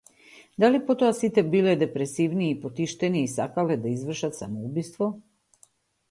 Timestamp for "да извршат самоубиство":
3.83-5.11